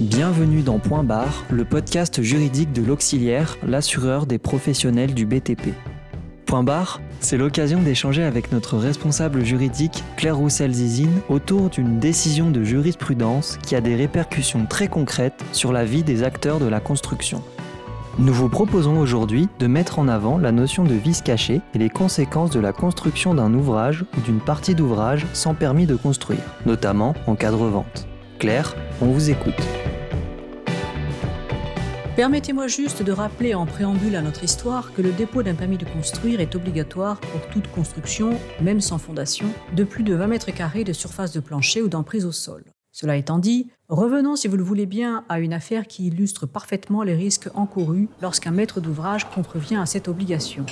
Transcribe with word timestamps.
Bienvenue 0.00 0.62
dans 0.62 0.78
Point 0.78 1.04
Barre, 1.04 1.44
le 1.50 1.66
podcast 1.66 2.22
juridique 2.22 2.72
de 2.72 2.82
l'auxiliaire, 2.82 3.58
l'assureur 3.62 4.24
des 4.24 4.38
professionnels 4.38 5.12
du 5.12 5.26
BTP. 5.26 5.74
Point 6.46 6.62
Barre, 6.62 7.02
c'est 7.20 7.36
l'occasion 7.36 7.82
d'échanger 7.82 8.22
avec 8.22 8.50
notre 8.50 8.78
responsable 8.78 9.44
juridique, 9.44 10.02
Claire 10.16 10.38
Roussel-Zizine, 10.38 11.20
autour 11.28 11.68
d'une 11.68 11.98
décision 11.98 12.50
de 12.50 12.64
jurisprudence 12.64 13.58
qui 13.62 13.76
a 13.76 13.82
des 13.82 13.94
répercussions 13.94 14.64
très 14.64 14.88
concrètes 14.88 15.44
sur 15.52 15.70
la 15.70 15.84
vie 15.84 16.02
des 16.02 16.22
acteurs 16.22 16.60
de 16.60 16.66
la 16.66 16.80
construction. 16.80 17.42
Nous 18.18 18.32
vous 18.32 18.48
proposons 18.48 18.98
aujourd'hui 18.98 19.50
de 19.58 19.66
mettre 19.66 19.98
en 19.98 20.08
avant 20.08 20.38
la 20.38 20.50
notion 20.50 20.84
de 20.84 20.94
vice 20.94 21.20
caché 21.20 21.60
et 21.74 21.78
les 21.78 21.90
conséquences 21.90 22.52
de 22.52 22.60
la 22.60 22.72
construction 22.72 23.34
d'un 23.34 23.52
ouvrage 23.52 24.06
ou 24.16 24.22
d'une 24.22 24.40
partie 24.40 24.74
d'ouvrage 24.74 25.26
sans 25.34 25.52
permis 25.52 25.84
de 25.84 25.94
construire, 25.94 26.40
notamment 26.64 27.14
en 27.26 27.34
cas 27.34 27.50
de 27.50 27.56
revente. 27.56 28.08
Claire, 28.38 28.74
on 29.02 29.08
vous 29.08 29.28
écoute. 29.28 29.79
Permettez-moi 32.20 32.66
juste 32.66 33.02
de 33.02 33.12
rappeler 33.12 33.54
en 33.54 33.64
préambule 33.64 34.14
à 34.14 34.20
notre 34.20 34.44
histoire 34.44 34.92
que 34.92 35.00
le 35.00 35.10
dépôt 35.10 35.42
d'un 35.42 35.54
permis 35.54 35.78
de 35.78 35.86
construire 35.86 36.40
est 36.40 36.54
obligatoire 36.54 37.18
pour 37.18 37.48
toute 37.48 37.66
construction, 37.68 38.38
même 38.60 38.82
sans 38.82 38.98
fondation, 38.98 39.46
de 39.74 39.84
plus 39.84 40.02
de 40.02 40.14
20 40.14 40.26
mètres 40.26 40.50
carrés 40.50 40.84
de 40.84 40.92
surface 40.92 41.32
de 41.32 41.40
plancher 41.40 41.80
ou 41.80 41.88
d'emprise 41.88 42.26
au 42.26 42.32
sol. 42.32 42.62
Cela 42.92 43.16
étant 43.16 43.38
dit, 43.38 43.70
revenons, 43.88 44.36
si 44.36 44.48
vous 44.48 44.58
le 44.58 44.62
voulez 44.62 44.84
bien, 44.84 45.24
à 45.30 45.40
une 45.40 45.54
affaire 45.54 45.86
qui 45.86 46.08
illustre 46.08 46.44
parfaitement 46.44 47.04
les 47.04 47.14
risques 47.14 47.48
encourus 47.54 48.10
lorsqu'un 48.20 48.50
maître 48.50 48.82
d'ouvrage 48.82 49.24
contrevient 49.30 49.76
à 49.76 49.86
cette 49.86 50.06
obligation. 50.06 50.66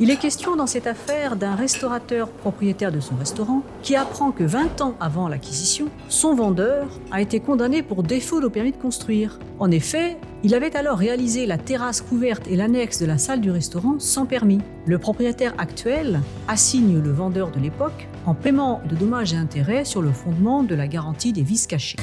Il 0.00 0.10
est 0.10 0.16
question 0.16 0.56
dans 0.56 0.66
cette 0.66 0.86
affaire 0.86 1.36
d'un 1.36 1.54
restaurateur 1.54 2.30
propriétaire 2.30 2.90
de 2.90 2.98
son 2.98 3.14
restaurant 3.14 3.62
qui 3.82 3.94
apprend 3.94 4.32
que 4.32 4.42
20 4.42 4.80
ans 4.80 4.94
avant 5.00 5.28
l'acquisition, 5.28 5.88
son 6.08 6.34
vendeur 6.34 6.88
a 7.10 7.20
été 7.20 7.40
condamné 7.40 7.82
pour 7.82 8.02
défaut 8.02 8.40
de 8.40 8.48
permis 8.48 8.72
de 8.72 8.76
construire. 8.76 9.38
En 9.58 9.70
effet, 9.70 10.16
il 10.42 10.54
avait 10.54 10.74
alors 10.76 10.96
réalisé 10.96 11.44
la 11.44 11.58
terrasse 11.58 12.00
couverte 12.00 12.48
et 12.48 12.56
l'annexe 12.56 12.98
de 13.00 13.06
la 13.06 13.18
salle 13.18 13.42
du 13.42 13.50
restaurant 13.50 13.96
sans 13.98 14.24
permis. 14.24 14.60
Le 14.86 14.98
propriétaire 14.98 15.54
actuel 15.58 16.20
assigne 16.48 16.98
le 16.98 17.12
vendeur 17.12 17.50
de 17.50 17.60
l'époque 17.60 18.08
en 18.24 18.34
paiement 18.34 18.80
de 18.88 18.96
dommages 18.96 19.34
et 19.34 19.36
intérêts 19.36 19.84
sur 19.84 20.00
le 20.00 20.12
fondement 20.12 20.62
de 20.62 20.74
la 20.74 20.88
garantie 20.88 21.34
des 21.34 21.42
vices 21.42 21.66
cachés. 21.66 21.98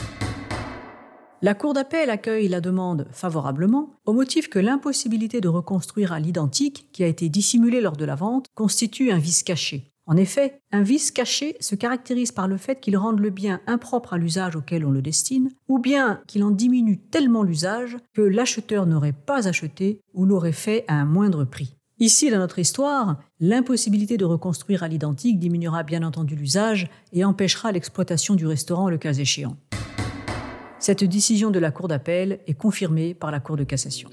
La 1.41 1.53
Cour 1.53 1.73
d'appel 1.73 2.09
accueille 2.09 2.49
la 2.49 2.59
demande 2.59 3.07
favorablement 3.11 3.91
au 4.05 4.11
motif 4.11 4.49
que 4.49 4.59
l'impossibilité 4.59 5.39
de 5.39 5.47
reconstruire 5.47 6.11
à 6.11 6.19
l'identique 6.19 6.89
qui 6.91 7.01
a 7.01 7.07
été 7.07 7.29
dissimulé 7.29 7.79
lors 7.79 7.95
de 7.95 8.03
la 8.03 8.15
vente 8.15 8.47
constitue 8.55 9.11
un 9.11 9.19
vice 9.19 9.43
caché. 9.43 9.93
En 10.05 10.17
effet, 10.17 10.59
un 10.73 10.81
vice 10.81 11.11
caché 11.11 11.55
se 11.61 11.75
caractérise 11.75 12.33
par 12.33 12.49
le 12.49 12.57
fait 12.57 12.81
qu'il 12.81 12.97
rende 12.97 13.19
le 13.19 13.29
bien 13.29 13.61
impropre 13.67 14.13
à 14.13 14.17
l'usage 14.17 14.57
auquel 14.57 14.85
on 14.85 14.91
le 14.91 15.01
destine, 15.01 15.49
ou 15.69 15.79
bien 15.79 16.19
qu'il 16.27 16.43
en 16.43 16.51
diminue 16.51 16.99
tellement 16.99 17.43
l'usage 17.43 17.95
que 18.13 18.21
l'acheteur 18.21 18.85
n'aurait 18.85 19.13
pas 19.13 19.47
acheté 19.47 20.01
ou 20.13 20.25
l'aurait 20.25 20.51
fait 20.51 20.83
à 20.89 20.95
un 20.95 21.05
moindre 21.05 21.45
prix. 21.45 21.77
Ici, 21.99 22.29
dans 22.31 22.39
notre 22.39 22.59
histoire, 22.59 23.17
l'impossibilité 23.39 24.17
de 24.17 24.25
reconstruire 24.25 24.83
à 24.83 24.89
l'identique 24.89 25.39
diminuera 25.39 25.83
bien 25.83 26.03
entendu 26.03 26.35
l'usage 26.35 26.89
et 27.13 27.23
empêchera 27.23 27.71
l'exploitation 27.71 28.35
du 28.35 28.45
restaurant 28.45 28.89
le 28.89 28.97
cas 28.97 29.13
échéant. 29.13 29.55
Cette 30.89 31.03
décision 31.03 31.51
de 31.51 31.59
la 31.59 31.69
Cour 31.69 31.87
d'appel 31.87 32.39
est 32.47 32.55
confirmée 32.55 33.13
par 33.13 33.29
la 33.29 33.39
Cour 33.39 33.57
de 33.57 33.63
cassation. 33.63 34.09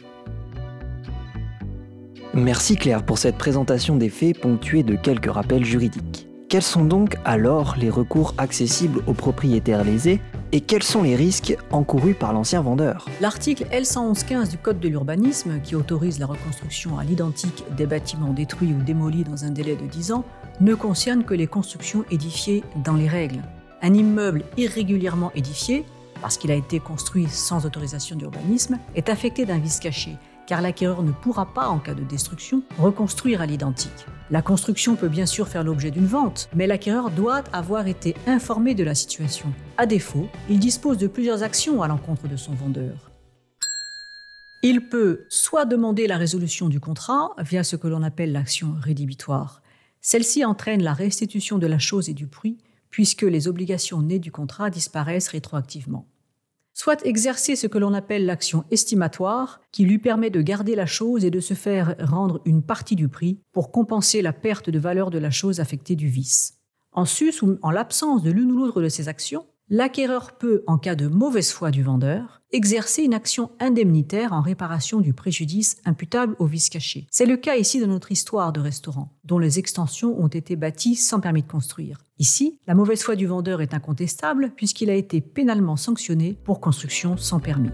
Merci 2.34 2.77
Claire 2.77 3.02
pour 3.02 3.16
cette 3.16 3.38
présentation 3.38 3.96
des 3.96 4.10
faits 4.10 4.38
ponctuée 4.38 4.82
de 4.82 4.94
quelques 4.94 5.32
rappels 5.32 5.64
juridiques. 5.64 6.28
Quels 6.50 6.60
sont 6.60 6.84
donc 6.84 7.16
alors 7.24 7.77
les 7.80 7.88
recours 7.88 8.34
accessibles 8.36 9.00
aux 9.06 9.14
propriétaires 9.14 9.84
lésés 9.84 10.20
et 10.52 10.60
quels 10.60 10.82
sont 10.82 11.02
les 11.02 11.16
risques 11.16 11.56
encourus 11.70 12.12
par 12.12 12.34
l'ancien 12.34 12.60
vendeur? 12.60 13.06
L'article 13.22 13.65
L11115 13.72 14.50
du 14.50 14.59
Code 14.59 14.78
de 14.78 14.88
l'urbanisme, 14.88 15.62
qui 15.65 15.76
autorise 15.76 16.19
la 16.19 16.26
reconstruction 16.26 16.98
à 16.98 17.04
l'identique 17.04 17.65
des 17.75 17.86
bâtiments 17.86 18.34
détruits 18.34 18.75
ou 18.78 18.82
démolis 18.82 19.25
dans 19.25 19.47
un 19.47 19.50
délai 19.50 19.76
de 19.76 19.86
10 19.86 20.12
ans, 20.12 20.26
ne 20.60 20.75
concerne 20.75 21.25
que 21.25 21.32
les 21.32 21.47
constructions 21.47 22.04
édifiées 22.10 22.62
dans 22.84 22.97
les 22.97 23.09
règles. 23.09 23.41
Un 23.81 23.94
immeuble 23.94 24.42
irrégulièrement 24.59 25.32
édifié 25.34 25.86
parce 26.21 26.37
qu'il 26.37 26.50
a 26.50 26.54
été 26.54 26.81
construit 26.81 27.28
sans 27.28 27.66
autorisation 27.66 28.16
d'urbanisme, 28.16 28.78
est 28.94 29.09
affecté 29.09 29.44
d'un 29.44 29.59
vice 29.59 29.81
caché, 29.81 30.16
car 30.47 30.62
l'acquéreur 30.62 31.03
ne 31.03 31.12
pourra 31.12 31.53
pas, 31.53 31.69
en 31.69 31.78
cas 31.78 31.94
de 31.94 32.04
destruction, 32.04 32.62
reconstruire 32.78 33.41
à 33.41 33.47
l'identique. 33.47 34.06
La 34.31 34.43
construction 34.43 34.97
peut 34.97 35.09
bien 35.09 35.27
sûr 35.27 35.49
faire 35.49 35.65
l'objet 35.65 35.91
d'une 35.91 36.06
vente, 36.06 36.49
mais 36.54 36.66
l'acquéreur 36.66 37.10
doit 37.10 37.43
avoir 37.53 37.87
été 37.87 38.15
informé 38.27 38.75
de 38.75 38.84
la 38.84 38.94
situation. 38.94 39.53
À 39.77 39.87
défaut, 39.87 40.28
il 40.49 40.59
dispose 40.59 40.99
de 40.99 41.06
plusieurs 41.06 41.43
actions 41.43 41.82
à 41.82 41.88
l'encontre 41.88 42.28
de 42.28 42.37
son 42.37 42.53
vendeur. 42.53 43.10
Il 44.62 44.88
peut 44.88 45.27
soit 45.28 45.65
demander 45.65 46.06
la 46.06 46.16
résolution 46.16 46.69
du 46.69 46.81
contrat 46.81 47.34
via 47.38 47.62
ce 47.62 47.77
que 47.77 47.87
l'on 47.87 48.03
appelle 48.03 48.33
l'action 48.33 48.75
rédhibitoire. 48.81 49.62
Celle-ci 50.00 50.44
entraîne 50.44 50.83
la 50.83 50.93
restitution 50.93 51.59
de 51.59 51.66
la 51.66 51.78
chose 51.78 52.09
et 52.09 52.15
du 52.15 52.27
prix 52.27 52.59
puisque 52.97 53.25
les 53.25 53.47
obligations 53.47 54.01
nées 54.01 54.19
du 54.19 54.33
contrat 54.33 54.71
disparaissent 54.71 55.29
rétroactivement. 55.29 56.09
Soit 56.73 57.05
exercer 57.05 57.55
ce 57.55 57.67
que 57.67 57.77
l'on 57.77 57.93
appelle 57.93 58.25
l'action 58.25 58.65
estimatoire, 58.71 59.61
qui 59.71 59.84
lui 59.84 59.99
permet 59.99 60.31
de 60.31 60.41
garder 60.41 60.75
la 60.75 60.87
chose 60.87 61.23
et 61.23 61.31
de 61.31 61.41
se 61.41 61.53
faire 61.53 61.95
rendre 61.99 62.41
une 62.47 62.62
partie 62.62 62.97
du 62.97 63.11
prix 63.11 63.43
pour 63.53 63.71
compenser 63.71 64.23
la 64.23 64.33
perte 64.33 64.71
de 64.71 64.79
valeur 64.79 65.11
de 65.11 65.19
la 65.19 65.31
chose 65.31 65.61
affectée 65.61 65.95
du 65.95 66.09
vice. 66.09 66.57
En 66.91 67.05
sus 67.05 67.43
ou 67.43 67.59
en 67.61 67.71
l'absence 67.71 68.23
de 68.23 68.31
l'une 68.31 68.51
ou 68.51 68.57
l'autre 68.57 68.81
de 68.81 68.89
ces 68.89 69.09
actions, 69.09 69.45
l'acquéreur 69.69 70.32
peut, 70.32 70.62
en 70.66 70.78
cas 70.78 70.94
de 70.94 71.09
mauvaise 71.09 71.50
foi 71.50 71.71
du 71.71 71.82
vendeur, 71.82 72.43
exercer 72.53 73.03
une 73.03 73.15
action 73.15 73.50
indemnitaire 73.59 74.32
en 74.32 74.41
réparation 74.41 75.00
du 75.00 75.12
préjudice 75.12 75.78
imputable 75.84 76.37
au 76.38 76.47
vice 76.47 76.69
caché. 76.69 77.06
C'est 77.10 77.27
le 77.27 77.37
cas 77.37 77.56
ici 77.56 77.81
de 77.81 77.87
notre 77.87 78.12
histoire 78.12 78.53
de 78.53 78.60
restaurant, 78.60 79.12
dont 79.25 79.38
les 79.38 79.59
extensions 79.59 80.19
ont 80.21 80.28
été 80.28 80.56
bâties 80.56 80.97
sans 80.97 81.21
permis 81.21 81.43
de 81.43 81.49
construire. 81.49 81.99
Ici, 82.19 82.59
la 82.66 82.75
mauvaise 82.75 83.03
foi 83.03 83.16
du 83.16 83.27
vendeur 83.27 83.60
est 83.60 83.75
incontestable 83.75 84.53
puisqu'il 84.56 84.91
a 84.91 84.94
été 84.94 85.21
pénalement 85.21 85.77
sanctionné 85.77 86.38
pour 86.44 86.60
construction 86.60 87.16
sans 87.16 87.41
permis. 87.41 87.71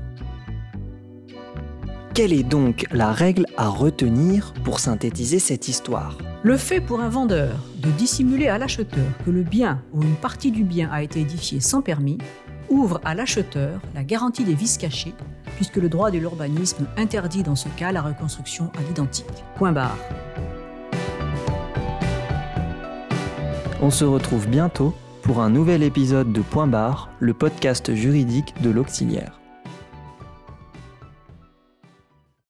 Quelle 2.15 2.33
est 2.33 2.43
donc 2.43 2.87
la 2.91 3.13
règle 3.13 3.47
à 3.57 3.69
retenir 3.69 4.53
pour 4.65 4.81
synthétiser 4.81 5.39
cette 5.39 5.69
histoire? 5.69 6.19
Le 6.45 6.57
fait 6.57 6.81
pour 6.81 7.01
un 7.01 7.09
vendeur 7.09 7.55
de 7.77 7.89
dissimuler 7.93 8.49
à 8.49 8.59
l'acheteur 8.59 9.07
que 9.25 9.31
le 9.31 9.45
bien 9.45 9.81
ou 9.93 10.03
une 10.03 10.17
partie 10.17 10.51
du 10.51 10.65
bien 10.65 10.91
a 10.91 11.01
été 11.01 11.21
édifié 11.21 11.61
sans 11.61 11.83
permis 11.83 12.19
ouvre 12.69 13.01
à 13.05 13.15
l'acheteur 13.15 13.81
la 13.95 14.03
garantie 14.03 14.43
des 14.43 14.55
vices 14.55 14.77
cachés, 14.77 15.15
puisque 15.55 15.77
le 15.77 15.89
droit 15.89 16.11
de 16.11 16.19
l'urbanisme 16.19 16.87
interdit 16.97 17.45
dans 17.45 17.55
ce 17.55 17.69
cas 17.69 17.93
la 17.93 18.03
reconstruction 18.03 18.73
à 18.77 18.83
l'identique. 18.83 19.27
Point 19.55 19.71
barre. 19.71 19.97
On 23.81 23.91
se 23.91 24.05
retrouve 24.05 24.49
bientôt 24.49 24.97
pour 25.23 25.41
un 25.41 25.51
nouvel 25.51 25.85
épisode 25.85 26.33
de 26.33 26.41
Point 26.41 26.67
barre, 26.67 27.09
le 27.21 27.35
podcast 27.35 27.95
juridique 27.95 28.53
de 28.63 28.71
l'auxiliaire. 28.71 29.42